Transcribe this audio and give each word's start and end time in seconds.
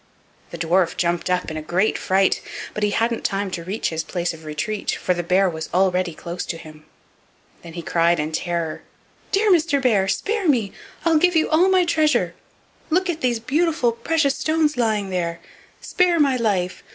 The 0.49 0.57
dwarf 0.57 0.97
jumped 0.97 1.29
up 1.29 1.51
in 1.51 1.61
great 1.61 1.95
fright, 1.95 2.41
but 2.73 2.81
he 2.81 2.89
hadn't 2.89 3.23
time 3.23 3.51
to 3.51 3.63
reach 3.63 3.89
his 3.89 4.03
place 4.03 4.33
of 4.33 4.45
retreat, 4.45 4.89
for 4.93 5.13
the 5.13 5.21
bear 5.21 5.47
was 5.47 5.69
already 5.75 6.15
close 6.15 6.43
to 6.47 6.57
him. 6.57 6.85
Then 7.61 7.73
he 7.73 7.83
cried 7.83 8.19
in 8.19 8.31
terror: 8.31 8.81
"Dear 9.31 9.51
Mr. 9.51 9.79
Bear, 9.79 10.07
spare 10.07 10.47
me! 10.47 10.71
I'll 11.05 11.19
give 11.19 11.35
you 11.35 11.51
all 11.51 11.69
my 11.69 11.85
treasure. 11.85 12.33
Look 12.89 13.11
at 13.11 13.21
those 13.21 13.37
beautiful 13.39 13.91
precious 13.91 14.35
stones 14.35 14.75
lying 14.75 15.11
there. 15.11 15.39
Spare 15.81 16.19
my 16.19 16.35
life! 16.35 16.81